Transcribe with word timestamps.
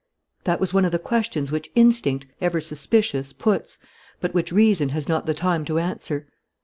That 0.45 0.59
was 0.59 0.73
one 0.73 0.83
of 0.83 0.91
the 0.91 0.97
questions 0.97 1.51
which 1.51 1.69
instinct, 1.75 2.25
ever 2.41 2.59
suspicious, 2.59 3.33
puts, 3.33 3.77
but 4.19 4.33
which 4.33 4.51
reason 4.51 4.89
has 4.89 5.07
not 5.07 5.27
the 5.27 5.35
time 5.35 5.63
to 5.65 5.77
answer. 5.77 6.25